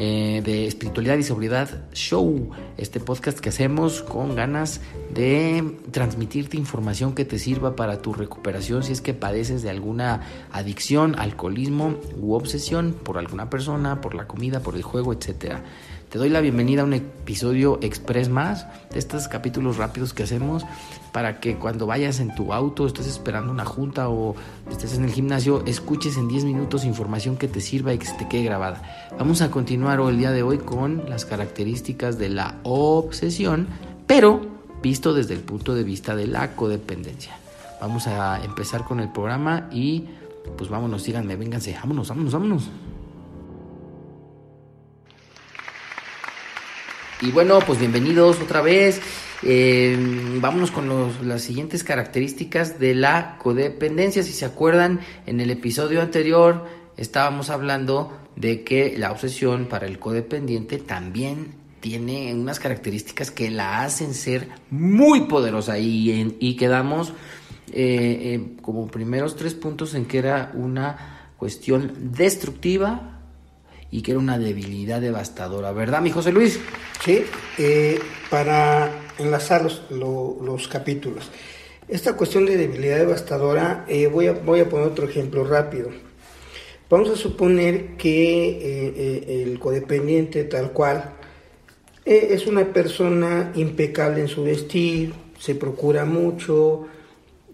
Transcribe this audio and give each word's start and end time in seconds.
eh, 0.00 0.42
de 0.44 0.68
espiritualidad 0.68 1.18
y 1.18 1.24
sobriedad 1.24 1.68
show, 1.92 2.50
este 2.76 3.00
podcast 3.00 3.40
que 3.40 3.48
hacemos 3.48 4.00
con 4.00 4.36
ganas 4.36 4.80
de 5.12 5.76
transmitirte 5.90 6.56
información 6.56 7.16
que 7.16 7.24
te 7.24 7.40
sirva 7.40 7.74
para 7.74 8.00
tu 8.00 8.12
recuperación 8.12 8.84
si 8.84 8.92
es 8.92 9.00
que 9.00 9.12
padeces 9.12 9.62
de 9.62 9.70
alguna 9.70 10.22
adicción, 10.52 11.18
alcoholismo 11.18 11.96
u 12.16 12.34
obsesión 12.34 12.94
por 13.02 13.18
alguna 13.18 13.50
persona, 13.50 14.00
por 14.00 14.14
la 14.14 14.28
comida, 14.28 14.60
por 14.60 14.76
el 14.76 14.82
juego, 14.82 15.12
etcétera. 15.12 15.64
Te 16.08 16.16
doy 16.16 16.30
la 16.30 16.40
bienvenida 16.40 16.80
a 16.80 16.84
un 16.86 16.94
episodio 16.94 17.78
express 17.82 18.30
más 18.30 18.66
de 18.90 18.98
estos 18.98 19.28
capítulos 19.28 19.76
rápidos 19.76 20.14
que 20.14 20.22
hacemos 20.22 20.64
para 21.12 21.38
que 21.38 21.56
cuando 21.56 21.86
vayas 21.86 22.18
en 22.20 22.34
tu 22.34 22.54
auto, 22.54 22.86
estés 22.86 23.06
esperando 23.06 23.52
una 23.52 23.66
junta 23.66 24.08
o 24.08 24.34
estés 24.70 24.96
en 24.96 25.04
el 25.04 25.10
gimnasio, 25.10 25.62
escuches 25.66 26.16
en 26.16 26.28
10 26.28 26.44
minutos 26.44 26.86
información 26.86 27.36
que 27.36 27.46
te 27.46 27.60
sirva 27.60 27.92
y 27.92 27.98
que 27.98 28.06
se 28.06 28.14
te 28.14 28.26
quede 28.26 28.44
grabada. 28.44 29.10
Vamos 29.18 29.42
a 29.42 29.50
continuar 29.50 30.00
el 30.00 30.16
día 30.16 30.30
de 30.30 30.42
hoy 30.42 30.56
con 30.56 31.10
las 31.10 31.26
características 31.26 32.16
de 32.16 32.30
la 32.30 32.54
obsesión, 32.62 33.68
pero 34.06 34.40
visto 34.82 35.12
desde 35.12 35.34
el 35.34 35.40
punto 35.40 35.74
de 35.74 35.84
vista 35.84 36.16
de 36.16 36.26
la 36.26 36.56
codependencia. 36.56 37.36
Vamos 37.82 38.06
a 38.06 38.42
empezar 38.42 38.84
con 38.84 39.00
el 39.00 39.12
programa 39.12 39.68
y 39.70 40.06
pues 40.56 40.70
vámonos, 40.70 41.02
síganme, 41.02 41.36
vénganse, 41.36 41.74
vámonos, 41.74 42.08
vámonos, 42.08 42.32
vámonos. 42.32 42.70
Y 47.20 47.32
bueno, 47.32 47.58
pues 47.66 47.80
bienvenidos 47.80 48.40
otra 48.40 48.62
vez. 48.62 49.00
Eh, 49.42 49.96
vámonos 50.40 50.70
con 50.70 51.28
las 51.28 51.42
siguientes 51.42 51.82
características 51.82 52.78
de 52.78 52.94
la 52.94 53.38
codependencia. 53.38 54.22
Si 54.22 54.32
se 54.32 54.44
acuerdan, 54.44 55.00
en 55.26 55.40
el 55.40 55.50
episodio 55.50 56.00
anterior 56.00 56.66
estábamos 56.96 57.50
hablando 57.50 58.16
de 58.36 58.62
que 58.62 58.96
la 58.96 59.10
obsesión 59.10 59.66
para 59.66 59.86
el 59.86 59.98
codependiente 59.98 60.78
también 60.78 61.54
tiene 61.80 62.32
unas 62.34 62.60
características 62.60 63.32
que 63.32 63.50
la 63.50 63.82
hacen 63.82 64.14
ser 64.14 64.48
muy 64.70 65.22
poderosa 65.22 65.76
y, 65.78 66.36
y 66.38 66.56
quedamos 66.56 67.10
eh, 67.72 68.34
eh, 68.34 68.56
como 68.62 68.86
primeros 68.86 69.34
tres 69.34 69.54
puntos 69.54 69.94
en 69.94 70.06
que 70.06 70.18
era 70.18 70.52
una 70.54 71.32
cuestión 71.36 72.12
destructiva, 72.12 73.17
y 73.90 74.02
que 74.02 74.12
era 74.12 74.20
una 74.20 74.38
debilidad 74.38 75.00
devastadora, 75.00 75.72
¿verdad, 75.72 76.02
mi 76.02 76.10
José 76.10 76.32
Luis? 76.32 76.60
Sí, 77.04 77.24
eh, 77.58 77.98
para 78.30 78.90
enlazar 79.18 79.66
los, 79.90 80.68
capítulos. 80.68 81.30
Esta 81.88 82.14
cuestión 82.14 82.44
de 82.44 82.56
debilidad 82.56 82.98
devastadora, 82.98 83.84
eh, 83.88 84.06
voy, 84.06 84.26
a, 84.26 84.32
voy 84.32 84.60
a 84.60 84.68
poner 84.68 84.88
otro 84.88 85.08
ejemplo 85.08 85.44
rápido. 85.44 85.90
Vamos 86.90 87.10
a 87.10 87.16
suponer 87.16 87.96
que 87.96 88.48
eh, 88.48 89.42
el 89.42 89.58
codependiente 89.58 90.44
tal 90.44 90.72
cual 90.72 91.14
es 92.04 92.46
una 92.46 92.64
persona 92.72 93.52
impecable 93.54 94.22
en 94.22 94.28
su 94.28 94.42
vestir, 94.42 95.12
se 95.38 95.54
procura 95.54 96.06
mucho, 96.06 96.86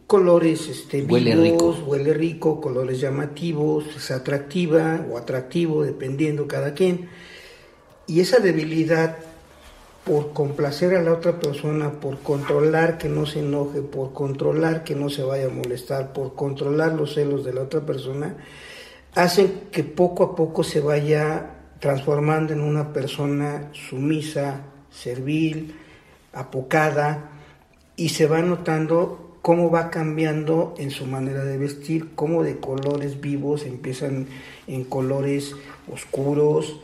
colores 0.07 0.69
este, 0.69 1.03
huele 1.03 1.35
rico. 1.35 1.71
huele 1.87 2.15
rico, 2.15 2.61
colores 2.61 3.01
llamativos, 3.01 3.85
es 3.97 4.11
atractiva 4.11 5.05
o 5.11 5.19
atractivo, 5.19 5.83
dependiendo 5.83 6.47
cada 6.47 6.75
quien. 6.75 7.09
Y 8.07 8.21
esa 8.21 8.39
debilidad 8.39 9.17
por 10.05 10.33
complacer 10.33 10.95
a 10.95 11.03
la 11.03 11.15
otra 11.15 11.41
persona, 11.41 11.93
por 11.93 12.19
controlar 12.19 12.99
que 12.99 13.09
no 13.09 13.25
se 13.25 13.39
enoje, 13.41 13.81
por 13.81 14.13
controlar 14.13 14.85
que 14.85 14.95
no 14.95 15.09
se 15.09 15.23
vaya 15.23 15.47
a 15.47 15.51
molestar, 15.51 16.13
por 16.13 16.35
controlar 16.35 16.93
los 16.93 17.15
celos 17.15 17.45
de 17.45 17.55
la 17.55 17.63
otra 17.63 17.81
persona, 17.81 18.37
hacen 19.15 19.69
que 19.73 19.83
poco 19.83 20.23
a 20.23 20.37
poco 20.37 20.63
se 20.63 20.81
vaya 20.81 21.51
transformando 21.81 22.53
en 22.53 22.61
una 22.61 22.93
persona 22.93 23.71
sumisa, 23.73 24.61
servil, 24.91 25.75
apocada, 26.35 27.31
y 27.97 28.11
se 28.11 28.27
va 28.27 28.43
notando 28.43 29.34
cómo 29.45 29.71
va 29.71 29.91
cambiando 29.91 30.75
en 30.79 30.91
su 30.91 31.05
manera 31.05 31.45
de 31.45 31.59
vestir, 31.59 32.15
cómo 32.15 32.43
de 32.43 32.57
colores 32.57 33.21
vivos 33.21 33.67
empiezan 33.67 34.27
en 34.67 34.85
colores 34.85 35.55
oscuros, 35.93 36.81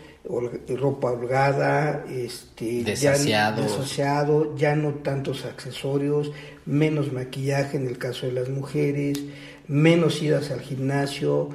ropa 0.68 1.10
holgada, 1.10 2.04
este, 2.10 2.84
desasiado. 2.84 4.54
Ya, 4.56 4.76
no 4.76 4.90
tantos 4.96 5.46
accesorios, 5.46 6.32
menos 6.66 7.14
maquillaje 7.14 7.78
en 7.78 7.86
el 7.86 7.96
caso 7.96 8.26
de 8.26 8.32
las 8.32 8.50
mujeres, 8.50 9.18
menos 9.66 10.22
idas 10.22 10.50
al 10.50 10.60
gimnasio, 10.60 11.48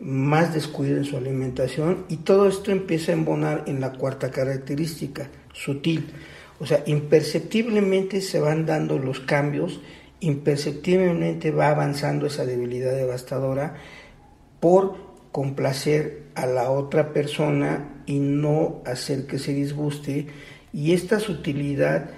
más 0.00 0.54
descuido 0.54 0.96
en 0.96 1.04
su 1.04 1.18
alimentación 1.18 2.06
y 2.08 2.16
todo 2.16 2.48
esto 2.48 2.70
empieza 2.70 3.12
a 3.12 3.16
embonar 3.16 3.64
en 3.66 3.82
la 3.82 3.92
cuarta 3.92 4.30
característica, 4.30 5.28
sutil. 5.52 6.14
O 6.58 6.64
sea, 6.64 6.82
imperceptiblemente 6.86 8.22
se 8.22 8.40
van 8.40 8.64
dando 8.64 8.98
los 8.98 9.20
cambios 9.20 9.80
imperceptiblemente 10.20 11.50
va 11.50 11.68
avanzando 11.68 12.26
esa 12.26 12.46
debilidad 12.46 12.94
devastadora 12.94 13.74
por 14.60 14.96
complacer 15.32 16.24
a 16.34 16.46
la 16.46 16.70
otra 16.70 17.12
persona 17.12 18.02
y 18.06 18.18
no 18.18 18.82
hacer 18.86 19.26
que 19.26 19.38
se 19.38 19.52
disguste. 19.52 20.26
Y 20.72 20.92
esta 20.92 21.20
sutilidad 21.20 22.10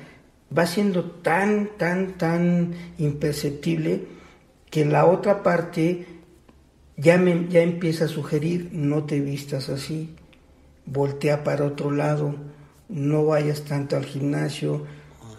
va 0.56 0.66
siendo 0.66 1.04
tan, 1.10 1.70
tan, 1.76 2.16
tan 2.19 2.75
imperceptible 2.98 4.06
que 4.70 4.84
la 4.84 5.06
otra 5.06 5.42
parte 5.42 6.06
ya, 6.97 7.16
me, 7.19 7.47
ya 7.48 7.62
empieza 7.62 8.06
a 8.06 8.09
sugerir 8.09 8.70
no 8.72 9.04
te 9.04 9.20
vistas 9.20 9.69
así, 9.69 10.15
voltea 10.86 11.44
para 11.44 11.65
otro 11.65 11.91
lado, 11.91 12.34
no 12.88 13.26
vayas 13.26 13.62
tanto 13.62 13.97
al 13.97 14.04
gimnasio, 14.04 14.86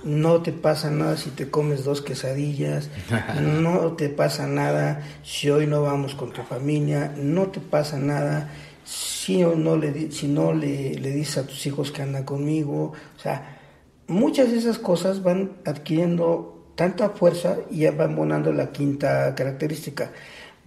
no 0.03 0.41
te 0.41 0.51
pasa 0.51 0.89
nada 0.89 1.17
si 1.17 1.29
te 1.31 1.49
comes 1.49 1.83
dos 1.83 2.01
quesadillas, 2.01 2.89
no 3.41 3.93
te 3.93 4.09
pasa 4.09 4.47
nada 4.47 5.03
si 5.23 5.49
hoy 5.49 5.67
no 5.67 5.81
vamos 5.81 6.15
con 6.15 6.31
tu 6.31 6.41
familia, 6.43 7.13
no 7.17 7.47
te 7.47 7.59
pasa 7.59 7.97
nada 7.99 8.49
si 8.83 9.43
no 9.43 9.77
le, 9.77 10.11
si 10.11 10.27
no 10.27 10.53
le, 10.53 10.95
le 10.95 11.11
dices 11.11 11.37
a 11.37 11.47
tus 11.47 11.65
hijos 11.67 11.91
que 11.91 12.01
anda 12.01 12.25
conmigo. 12.25 12.93
O 13.17 13.19
sea, 13.19 13.59
muchas 14.07 14.51
de 14.51 14.57
esas 14.57 14.79
cosas 14.79 15.21
van 15.21 15.51
adquiriendo 15.65 16.73
tanta 16.75 17.09
fuerza 17.09 17.57
y 17.69 17.79
ya 17.79 17.91
van 17.91 18.15
bonando 18.15 18.51
la 18.51 18.71
quinta 18.71 19.35
característica. 19.35 20.11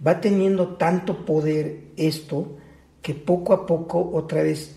Va 0.05 0.21
teniendo 0.21 0.75
tanto 0.75 1.25
poder 1.25 1.85
esto 1.97 2.57
que 3.01 3.13
poco 3.13 3.53
a 3.53 3.65
poco 3.65 4.11
otra 4.13 4.43
vez 4.43 4.75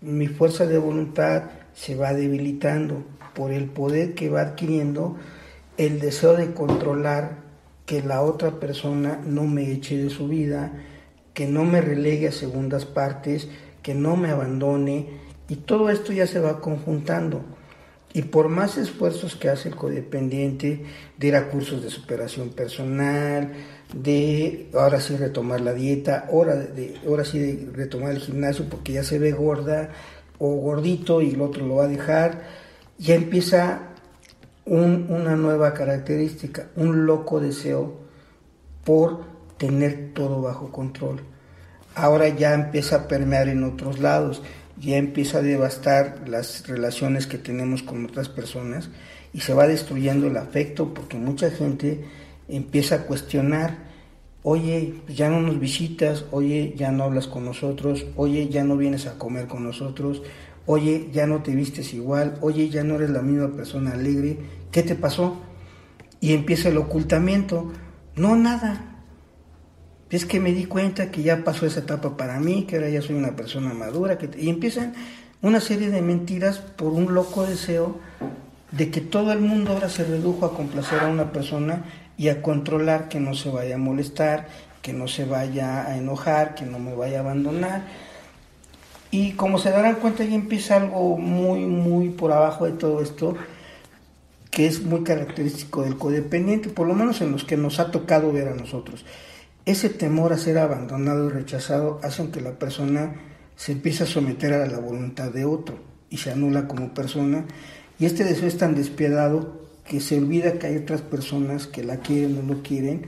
mi 0.00 0.28
fuerza 0.28 0.66
de 0.66 0.78
voluntad 0.78 1.44
se 1.74 1.94
va 1.96 2.12
debilitando 2.12 3.04
por 3.34 3.52
el 3.52 3.66
poder 3.66 4.14
que 4.14 4.28
va 4.28 4.42
adquiriendo, 4.42 5.16
el 5.76 6.00
deseo 6.00 6.36
de 6.36 6.52
controlar 6.52 7.38
que 7.86 8.02
la 8.02 8.22
otra 8.22 8.60
persona 8.60 9.20
no 9.24 9.44
me 9.44 9.70
eche 9.70 9.96
de 9.96 10.10
su 10.10 10.28
vida, 10.28 10.72
que 11.34 11.46
no 11.46 11.64
me 11.64 11.80
relegue 11.80 12.28
a 12.28 12.32
segundas 12.32 12.84
partes, 12.84 13.48
que 13.82 13.94
no 13.94 14.16
me 14.16 14.30
abandone, 14.30 15.06
y 15.48 15.56
todo 15.56 15.88
esto 15.88 16.12
ya 16.12 16.26
se 16.26 16.40
va 16.40 16.60
conjuntando. 16.60 17.42
Y 18.12 18.22
por 18.22 18.48
más 18.48 18.76
esfuerzos 18.78 19.36
que 19.36 19.48
hace 19.48 19.68
el 19.68 19.76
codependiente 19.76 20.84
de 21.16 21.26
ir 21.26 21.36
a 21.36 21.48
cursos 21.48 21.82
de 21.82 21.90
superación 21.90 22.50
personal, 22.50 23.52
de 23.94 24.68
ahora 24.74 25.00
sí 25.00 25.16
retomar 25.16 25.60
la 25.60 25.74
dieta, 25.74 26.26
ahora, 26.30 26.56
de, 26.56 26.96
ahora 27.06 27.24
sí 27.24 27.68
retomar 27.72 28.12
el 28.12 28.20
gimnasio 28.20 28.66
porque 28.68 28.92
ya 28.92 29.04
se 29.04 29.18
ve 29.18 29.32
gorda 29.32 29.90
o 30.38 30.54
gordito 30.56 31.20
y 31.22 31.30
el 31.30 31.40
otro 31.40 31.66
lo 31.66 31.76
va 31.76 31.84
a 31.84 31.88
dejar, 31.88 32.42
ya 32.98 33.14
empieza 33.14 33.80
una 34.66 35.36
nueva 35.36 35.72
característica, 35.72 36.68
un 36.76 37.06
loco 37.06 37.40
deseo 37.40 37.96
por 38.84 39.24
tener 39.56 40.12
todo 40.12 40.42
bajo 40.42 40.70
control. 40.70 41.20
Ahora 41.94 42.28
ya 42.28 42.54
empieza 42.54 42.96
a 42.96 43.08
permear 43.08 43.48
en 43.48 43.64
otros 43.64 43.98
lados, 43.98 44.42
ya 44.78 44.96
empieza 44.96 45.38
a 45.38 45.42
devastar 45.42 46.28
las 46.28 46.66
relaciones 46.68 47.26
que 47.26 47.38
tenemos 47.38 47.82
con 47.82 48.04
otras 48.04 48.28
personas 48.28 48.90
y 49.32 49.40
se 49.40 49.54
va 49.54 49.66
destruyendo 49.66 50.26
el 50.26 50.36
afecto 50.36 50.92
porque 50.92 51.16
mucha 51.16 51.50
gente 51.50 52.04
empieza 52.48 52.96
a 52.96 53.02
cuestionar, 53.02 53.78
oye, 54.42 54.94
ya 55.08 55.28
no 55.28 55.40
nos 55.40 55.58
visitas, 55.58 56.24
oye, 56.30 56.74
ya 56.76 56.90
no 56.92 57.04
hablas 57.04 57.26
con 57.26 57.44
nosotros, 57.44 58.06
oye, 58.16 58.48
ya 58.48 58.64
no 58.64 58.76
vienes 58.76 59.06
a 59.06 59.18
comer 59.18 59.46
con 59.46 59.64
nosotros, 59.64 60.22
oye, 60.68 61.08
ya 61.14 61.26
no 61.26 61.42
te 61.42 61.54
vistes 61.54 61.94
igual, 61.94 62.36
oye, 62.42 62.68
ya 62.68 62.84
no 62.84 62.96
eres 62.96 63.08
la 63.08 63.22
misma 63.22 63.48
persona 63.48 63.92
alegre, 63.92 64.38
¿qué 64.70 64.82
te 64.82 64.94
pasó? 64.94 65.40
Y 66.20 66.34
empieza 66.34 66.68
el 66.68 66.76
ocultamiento, 66.76 67.72
no 68.16 68.36
nada. 68.36 69.02
Es 70.10 70.26
que 70.26 70.40
me 70.40 70.52
di 70.52 70.66
cuenta 70.66 71.10
que 71.10 71.22
ya 71.22 71.42
pasó 71.42 71.64
esa 71.64 71.80
etapa 71.80 72.18
para 72.18 72.38
mí, 72.38 72.64
que 72.64 72.76
ahora 72.76 72.90
ya 72.90 73.00
soy 73.00 73.16
una 73.16 73.34
persona 73.34 73.72
madura, 73.72 74.18
que 74.18 74.28
y 74.38 74.50
empiezan 74.50 74.92
una 75.40 75.60
serie 75.60 75.88
de 75.88 76.02
mentiras 76.02 76.58
por 76.58 76.92
un 76.92 77.14
loco 77.14 77.46
deseo 77.46 77.98
de 78.70 78.90
que 78.90 79.00
todo 79.00 79.32
el 79.32 79.40
mundo 79.40 79.72
ahora 79.72 79.88
se 79.88 80.04
redujo 80.04 80.44
a 80.44 80.54
complacer 80.54 81.00
a 81.00 81.08
una 81.08 81.32
persona 81.32 81.84
y 82.18 82.28
a 82.28 82.42
controlar 82.42 83.08
que 83.08 83.20
no 83.20 83.32
se 83.32 83.48
vaya 83.48 83.76
a 83.76 83.78
molestar, 83.78 84.48
que 84.82 84.92
no 84.92 85.08
se 85.08 85.24
vaya 85.24 85.86
a 85.86 85.96
enojar, 85.96 86.54
que 86.54 86.66
no 86.66 86.78
me 86.78 86.94
vaya 86.94 87.18
a 87.18 87.20
abandonar. 87.22 88.07
Y 89.10 89.32
como 89.32 89.58
se 89.58 89.70
darán 89.70 89.96
cuenta, 89.96 90.24
ya 90.24 90.34
empieza 90.34 90.76
algo 90.76 91.16
muy, 91.16 91.60
muy 91.66 92.10
por 92.10 92.32
abajo 92.32 92.66
de 92.66 92.72
todo 92.72 93.00
esto, 93.00 93.36
que 94.50 94.66
es 94.66 94.82
muy 94.82 95.02
característico 95.02 95.82
del 95.82 95.96
codependiente, 95.96 96.68
por 96.68 96.86
lo 96.86 96.94
menos 96.94 97.20
en 97.20 97.32
los 97.32 97.44
que 97.44 97.56
nos 97.56 97.80
ha 97.80 97.90
tocado 97.90 98.32
ver 98.32 98.48
a 98.48 98.54
nosotros. 98.54 99.04
Ese 99.64 99.88
temor 99.88 100.32
a 100.32 100.38
ser 100.38 100.58
abandonado 100.58 101.26
y 101.26 101.30
rechazado 101.30 102.00
hace 102.02 102.28
que 102.30 102.40
la 102.40 102.52
persona 102.52 103.14
se 103.56 103.72
empiece 103.72 104.04
a 104.04 104.06
someter 104.06 104.52
a 104.52 104.66
la 104.66 104.78
voluntad 104.78 105.30
de 105.30 105.44
otro 105.44 105.76
y 106.10 106.18
se 106.18 106.30
anula 106.30 106.68
como 106.68 106.94
persona. 106.94 107.44
Y 107.98 108.06
este 108.06 108.24
deseo 108.24 108.48
es 108.48 108.58
tan 108.58 108.74
despiadado 108.74 109.62
que 109.84 110.00
se 110.00 110.18
olvida 110.18 110.58
que 110.58 110.66
hay 110.66 110.76
otras 110.76 111.00
personas 111.00 111.66
que 111.66 111.82
la 111.82 111.98
quieren 111.98 112.38
o 112.38 112.42
no 112.42 112.62
quieren 112.62 113.06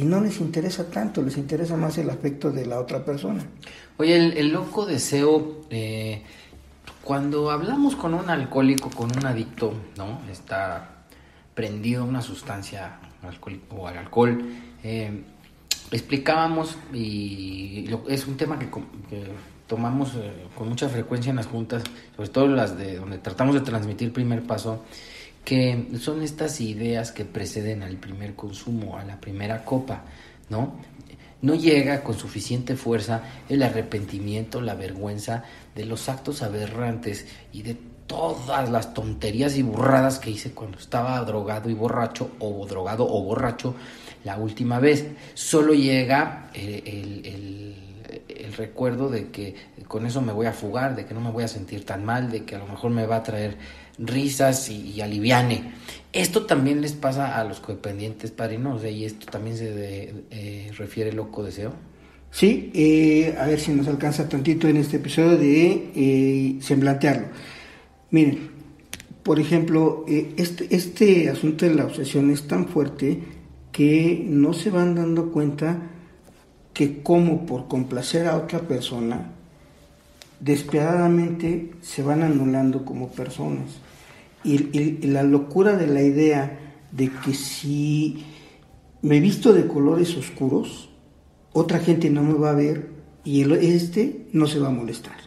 y 0.00 0.04
no 0.04 0.20
les 0.22 0.40
interesa 0.40 0.88
tanto, 0.90 1.20
les 1.20 1.36
interesa 1.36 1.76
más 1.76 1.98
el 1.98 2.08
afecto 2.08 2.50
de 2.50 2.64
la 2.64 2.80
otra 2.80 3.04
persona. 3.04 3.44
Oye, 3.98 4.16
el, 4.16 4.48
loco 4.48 4.86
deseo, 4.86 5.66
eh, 5.68 6.22
cuando 7.04 7.50
hablamos 7.50 7.96
con 7.96 8.14
un 8.14 8.30
alcohólico, 8.30 8.88
con 8.88 9.14
un 9.14 9.26
adicto, 9.26 9.74
¿no? 9.98 10.22
Está 10.32 11.04
prendido 11.54 12.02
a 12.02 12.06
una 12.06 12.22
sustancia 12.22 12.98
o 13.76 13.86
al 13.86 13.98
alcohol, 13.98 14.42
eh, 14.82 15.22
explicábamos, 15.90 16.78
y 16.94 17.90
es 18.08 18.26
un 18.26 18.38
tema 18.38 18.58
que, 18.58 18.68
tomamos 19.66 20.14
eh, 20.14 20.46
con 20.56 20.70
mucha 20.70 20.88
frecuencia 20.88 21.28
en 21.28 21.36
las 21.36 21.46
juntas, 21.46 21.82
sobre 22.16 22.28
todo 22.30 22.48
las 22.48 22.78
de 22.78 22.96
donde 22.96 23.18
tratamos 23.18 23.54
de 23.54 23.60
transmitir 23.60 24.14
primer 24.14 24.42
paso, 24.44 24.82
que 25.44 25.88
son 25.98 26.22
estas 26.22 26.60
ideas 26.60 27.12
que 27.12 27.24
preceden 27.24 27.82
al 27.82 27.96
primer 27.96 28.34
consumo, 28.34 28.96
a 28.96 29.04
la 29.04 29.20
primera 29.20 29.64
copa, 29.64 30.04
¿no? 30.48 30.74
no 31.42 31.54
llega 31.54 32.02
con 32.02 32.18
suficiente 32.18 32.76
fuerza 32.76 33.22
el 33.48 33.62
arrepentimiento, 33.62 34.60
la 34.60 34.74
vergüenza 34.74 35.44
de 35.74 35.86
los 35.86 36.08
actos 36.08 36.42
aberrantes 36.42 37.26
y 37.52 37.62
de 37.62 37.76
todas 38.06 38.68
las 38.70 38.92
tonterías 38.92 39.56
y 39.56 39.62
burradas 39.62 40.18
que 40.18 40.30
hice 40.30 40.50
cuando 40.52 40.78
estaba 40.78 41.20
drogado 41.24 41.70
y 41.70 41.74
borracho 41.74 42.32
o 42.40 42.66
drogado 42.66 43.06
o 43.08 43.22
borracho 43.22 43.74
la 44.24 44.36
última 44.36 44.80
vez. 44.80 45.06
Solo 45.34 45.72
llega 45.72 46.50
el, 46.52 46.82
el, 47.24 47.76
recuerdo 48.56 49.08
de 49.08 49.30
que 49.30 49.54
con 49.88 50.06
eso 50.06 50.20
me 50.20 50.32
voy 50.32 50.46
a 50.46 50.52
fugar, 50.52 50.96
de 50.96 51.06
que 51.06 51.14
no 51.14 51.20
me 51.20 51.30
voy 51.30 51.44
a 51.44 51.48
sentir 51.48 51.84
tan 51.84 52.04
mal, 52.04 52.30
de 52.30 52.44
que 52.44 52.56
a 52.56 52.58
lo 52.58 52.66
mejor 52.66 52.90
me 52.90 53.06
va 53.06 53.16
a 53.16 53.22
traer 53.22 53.56
risas 53.98 54.70
y, 54.70 55.00
aliviane. 55.00 55.72
Esto 56.12 56.46
también 56.46 56.80
les 56.80 56.92
pasa 56.92 57.38
a 57.38 57.44
los 57.44 57.60
codependientes, 57.60 58.30
padre, 58.30 58.58
¿no? 58.58 58.82
y 58.86 59.04
esto 59.04 59.26
también 59.26 59.56
se 59.56 60.24
eh, 60.30 60.72
refiere 60.76 61.12
loco 61.12 61.42
deseo. 61.42 61.72
Sí, 62.30 62.70
eh, 62.74 63.34
a 63.38 63.46
ver 63.46 63.58
si 63.58 63.72
nos 63.72 63.88
alcanza 63.88 64.28
tantito 64.28 64.68
en 64.68 64.76
este 64.76 64.98
episodio 64.98 65.36
de 65.36 65.90
eh, 65.94 66.58
semblantearlo. 66.60 67.28
Miren, 68.10 68.50
por 69.22 69.40
ejemplo, 69.40 70.04
eh, 70.08 70.34
este, 70.36 70.74
este 70.74 71.28
asunto 71.28 71.66
de 71.66 71.74
la 71.74 71.84
obsesión 71.84 72.30
es 72.30 72.46
tan 72.46 72.68
fuerte 72.68 73.20
que 73.72 74.24
no 74.26 74.52
se 74.52 74.70
van 74.70 74.94
dando 74.94 75.32
cuenta 75.32 75.89
que 76.80 77.02
como 77.02 77.44
por 77.44 77.68
complacer 77.68 78.26
a 78.26 78.38
otra 78.38 78.60
persona, 78.60 79.32
despiadadamente 80.40 81.72
se 81.82 82.02
van 82.02 82.22
anulando 82.22 82.86
como 82.86 83.10
personas. 83.10 83.68
Y, 84.44 85.06
la 85.06 85.22
locura 85.22 85.76
de 85.76 85.86
la 85.86 86.00
idea 86.00 86.58
de 86.90 87.10
que 87.10 87.34
si 87.34 88.24
me 89.02 89.20
visto 89.20 89.52
de 89.52 89.66
colores 89.66 90.16
oscuros, 90.16 90.88
otra 91.52 91.80
gente 91.80 92.08
no 92.08 92.22
me 92.22 92.32
va 92.32 92.52
a 92.52 92.54
ver 92.54 92.88
y 93.24 93.42
este 93.52 94.28
no 94.32 94.46
se 94.46 94.58
va 94.58 94.68
a 94.68 94.72
molestar. 94.72 95.18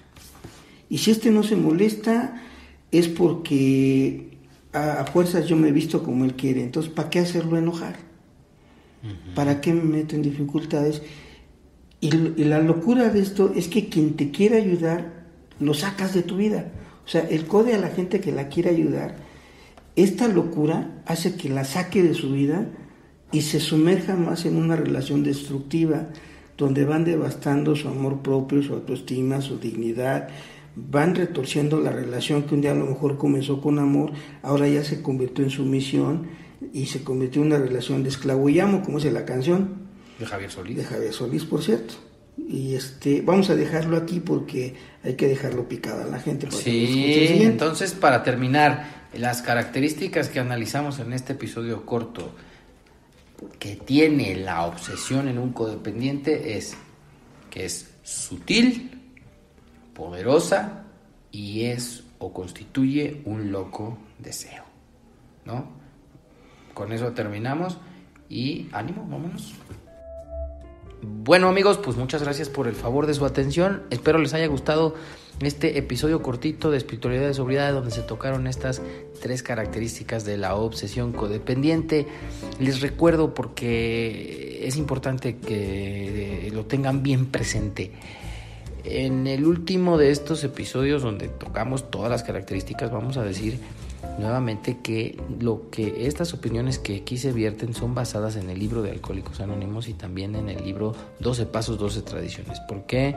Y 0.90 0.98
si 0.98 1.12
este 1.12 1.30
no 1.30 1.44
se 1.44 1.56
molesta 1.56 2.42
es 2.90 3.08
porque 3.10 4.40
a, 4.74 5.06
fuerzas 5.06 5.46
yo 5.46 5.56
me 5.56 5.68
he 5.68 5.72
visto 5.72 6.02
como 6.02 6.26
él 6.26 6.34
quiere. 6.34 6.64
Entonces, 6.64 6.92
¿para 6.92 7.12
qué 7.12 7.20
hacerlo 7.20 7.60
enojar? 7.60 7.98
¿Para 9.36 9.62
qué 9.62 9.72
me 9.72 9.84
meto 9.84 10.16
en 10.16 10.24
dificultades? 10.24 11.04
Y, 12.04 12.12
la 12.44 12.60
locura 12.60 13.08
de 13.08 13.22
esto 13.22 13.54
es 13.56 13.70
que 13.70 13.88
quien 13.88 14.18
te 14.18 14.30
quiere 14.30 14.58
ayudar, 14.58 15.24
lo 15.62 15.74
sacas 15.74 16.14
de 16.14 16.22
tu 16.22 16.36
vida. 16.36 16.70
O 17.06 17.08
sea, 17.08 17.22
el 17.22 17.46
code 17.46 17.74
a 17.74 17.78
la 17.78 17.92
gente 17.92 18.20
que 18.20 18.34
la 18.34 18.50
quiere 18.50 18.72
ayudar, 18.72 19.16
esta 19.96 20.28
locura 20.28 21.02
hace 21.06 21.36
que 21.38 21.48
la 21.48 21.64
saque 21.64 22.04
de 22.04 22.14
su 22.14 22.34
vida 22.34 22.68
y 23.32 23.44
se 23.44 23.62
sumerja 23.62 24.18
más 24.18 24.44
en 24.46 24.58
una 24.58 24.76
relación 24.76 25.24
destructiva, 25.24 26.10
donde 26.58 26.84
van 26.84 27.06
devastando 27.06 27.74
su 27.74 27.88
amor 27.88 28.22
propio, 28.22 28.62
su 28.62 28.74
autoestima, 28.74 29.40
su 29.40 29.58
dignidad, 29.58 30.28
van 30.76 31.16
retorciendo 31.16 31.80
la 31.80 31.92
relación 31.92 32.44
que 32.44 32.56
un 32.56 32.60
día 32.60 32.72
a 32.72 32.76
lo 32.76 32.86
mejor 32.86 33.18
comenzó 33.18 33.62
con 33.62 33.80
amor, 33.80 34.12
ahora 34.42 34.68
ya 34.68 34.84
se 34.84 35.02
convirtió 35.02 35.46
en 35.46 35.52
sumisión 35.52 36.28
y 36.74 36.88
se 36.88 37.02
convirtió 37.02 37.42
en 37.44 37.48
una 37.48 37.60
relación 37.60 38.04
de 38.04 38.10
esclavo 38.10 38.50
y 38.50 38.60
amo, 38.60 38.82
como 38.84 38.98
es 38.98 39.06
la 39.06 39.24
canción. 39.24 39.93
De 40.20 40.26
Javier 40.26 40.52
Solís. 40.52 40.78
De 40.78 40.84
Javier 40.84 41.14
Solís, 41.14 41.46
por 41.46 41.64
cierto. 41.64 41.96
Y 42.38 42.76
este, 42.76 43.22
vamos 43.22 43.50
a 43.50 43.56
dejarlo 43.56 43.98
aquí 43.98 44.20
porque 44.20 44.76
hay 45.04 45.16
que 45.16 45.28
dejarlo 45.28 45.68
picada 45.68 46.04
a 46.04 46.08
la 46.08 46.20
gente. 46.20 46.50
sí, 46.52 47.40
entonces 47.42 47.94
para 47.94 48.24
terminar, 48.24 49.08
las 49.14 49.42
características 49.42 50.30
que 50.30 50.40
analizamos 50.40 51.00
en 51.00 51.14
este 51.14 51.34
episodio 51.34 51.86
corto 51.86 52.34
que 53.60 53.76
tiene 53.76 54.36
la 54.36 54.66
obsesión 54.66 55.28
en 55.28 55.38
un 55.38 55.54
codependiente 55.54 56.58
es 56.58 56.76
que 57.50 57.66
es 57.66 57.92
sutil, 58.04 59.02
poderosa 59.94 60.86
y 61.32 61.66
es 61.66 62.04
o 62.20 62.34
constituye 62.34 63.22
un 63.26 63.52
loco 63.52 63.98
deseo. 64.18 64.64
¿No? 65.46 65.68
Con 66.74 66.92
eso 66.92 67.12
terminamos 67.12 67.78
y 68.30 68.70
ánimo, 68.72 69.06
vámonos. 69.10 69.54
Bueno 71.06 71.50
amigos, 71.50 71.80
pues 71.80 71.98
muchas 71.98 72.24
gracias 72.24 72.48
por 72.48 72.66
el 72.66 72.76
favor 72.76 73.08
de 73.08 73.14
su 73.14 73.26
atención. 73.26 73.84
Espero 73.90 74.20
les 74.20 74.34
haya 74.34 74.48
gustado 74.48 74.96
este 75.42 75.78
episodio 75.78 76.22
cortito 76.22 76.72
de 76.72 76.78
espiritualidad 76.78 77.28
de 77.28 77.34
sobriedad 77.34 77.74
donde 77.74 77.92
se 77.92 78.04
tocaron 78.04 78.48
estas 78.48 78.82
tres 79.22 79.44
características 79.44 80.24
de 80.24 80.38
la 80.38 80.56
obsesión 80.56 81.12
codependiente. 81.12 82.08
Les 82.58 82.80
recuerdo 82.80 83.34
porque 83.34 84.66
es 84.66 84.78
importante 84.78 85.40
que 85.40 86.50
lo 86.54 86.68
tengan 86.68 87.04
bien 87.04 87.26
presente. 87.26 87.92
En 88.86 89.28
el 89.28 89.46
último 89.46 89.98
de 89.98 90.10
estos 90.10 90.42
episodios 90.46 91.02
donde 91.02 91.28
tocamos 91.28 91.92
todas 91.92 92.12
las 92.12 92.24
características 92.24 92.92
vamos 92.92 93.18
a 93.18 93.24
decir 93.24 93.60
nuevamente 94.18 94.80
que 94.82 95.20
lo 95.40 95.70
que 95.70 96.08
estas 96.08 96.34
opiniones 96.34 96.80
que 96.80 96.98
aquí 96.98 97.18
se 97.18 97.32
vierten 97.32 97.74
son 97.74 97.96
basadas 97.96 98.36
en 98.36 98.50
el 98.50 98.60
libro 98.60 98.82
de 98.82 98.92
Alcohólicos 98.92 99.40
Anónimos 99.40 99.88
y 99.88 99.94
también 99.94 100.36
en 100.36 100.50
el 100.50 100.64
libro 100.64 100.96
12 101.20 101.46
Pasos, 101.48 101.78
12 101.78 102.02
Tradiciones. 102.02 102.60
porque 102.68 103.16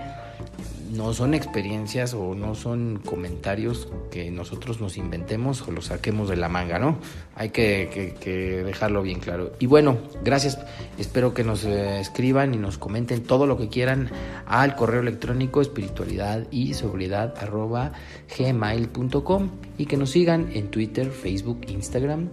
no 0.92 1.12
son 1.12 1.34
experiencias 1.34 2.14
o 2.14 2.34
no 2.34 2.54
son 2.54 3.00
comentarios 3.04 3.88
que 4.10 4.30
nosotros 4.30 4.80
nos 4.80 4.96
inventemos 4.96 5.62
o 5.66 5.72
los 5.72 5.86
saquemos 5.86 6.28
de 6.28 6.36
la 6.36 6.48
manga, 6.48 6.78
¿no? 6.78 6.98
Hay 7.34 7.50
que, 7.50 8.62
dejarlo 8.64 9.02
bien 9.02 9.20
claro. 9.20 9.52
Y 9.58 9.66
bueno, 9.66 9.98
gracias. 10.24 10.58
Espero 10.98 11.34
que 11.34 11.44
nos 11.44 11.64
eh, 11.64 12.00
escriban 12.00 12.54
y 12.54 12.58
nos 12.58 12.78
comenten 12.78 13.22
todo 13.22 13.46
lo 13.46 13.56
que 13.56 13.68
quieran 13.68 14.10
al 14.46 14.76
correo 14.76 15.00
electrónico 15.00 15.60
espiritualidad 15.60 16.46
y 16.50 16.74
sobriedad 16.74 17.34
arroba 17.38 17.92
gmail.com 18.36 19.50
y 19.78 19.86
que 19.86 19.96
nos 19.96 20.10
sigan 20.10 20.50
en 20.52 20.70
Twitter, 20.70 21.10
Facebook, 21.10 21.60
Instagram 21.68 22.28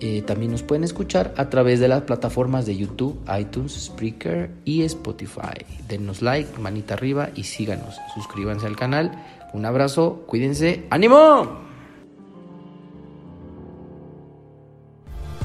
eh, 0.00 0.22
también 0.22 0.52
nos 0.52 0.62
pueden 0.62 0.84
escuchar 0.84 1.32
a 1.36 1.48
través 1.50 1.80
de 1.80 1.88
las 1.88 2.02
plataformas 2.02 2.66
de 2.66 2.76
YouTube, 2.76 3.18
iTunes, 3.38 3.72
Spreaker 3.72 4.50
y 4.64 4.82
Spotify. 4.82 5.64
Denos 5.88 6.22
like, 6.22 6.58
manita 6.58 6.94
arriba 6.94 7.30
y 7.34 7.44
síganos. 7.44 7.96
Suscríbanse 8.14 8.66
al 8.66 8.76
canal. 8.76 9.12
Un 9.52 9.64
abrazo, 9.64 10.24
cuídense. 10.26 10.86
¡Ánimo! 10.90 11.64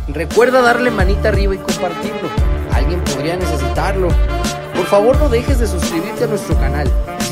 Recuerda 0.08 0.62
darle 0.62 0.92
manita 0.92 1.30
arriba 1.30 1.56
y 1.56 1.60
compartirlo. 1.60 2.30
Alguien 2.74 3.02
podría 3.04 3.38
necesitarlo. 3.38 4.10
Por 4.76 4.86
favor 4.86 5.18
no 5.18 5.30
dejes 5.30 5.60
de 5.60 5.68
suscribirte 5.68 6.24
a 6.24 6.28
nuestro 6.28 6.56
canal 6.56 6.90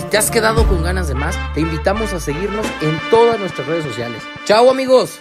¿Te 0.09 0.17
has 0.17 0.31
quedado 0.31 0.67
con 0.67 0.81
ganas 0.81 1.07
de 1.07 1.13
más? 1.13 1.37
Te 1.53 1.61
invitamos 1.61 2.13
a 2.13 2.19
seguirnos 2.19 2.65
en 2.81 2.99
todas 3.11 3.39
nuestras 3.39 3.67
redes 3.67 3.85
sociales. 3.85 4.23
¡Chao 4.43 4.71
amigos! 4.71 5.19